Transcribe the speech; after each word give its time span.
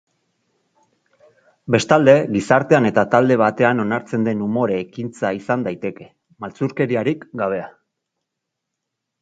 Bestalde, 1.75 2.15
gizartean 2.37 2.89
eta 2.91 3.03
talde 3.11 3.37
batean 3.43 3.83
onartzen 3.85 4.25
den 4.29 4.41
umore 4.47 4.81
ekintza 4.87 5.31
izan 5.43 5.69
daiteke, 5.69 6.11
maltzurkeriarik 6.47 7.29
gabea. 7.45 7.73